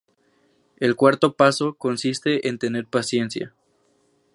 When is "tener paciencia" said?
2.57-3.53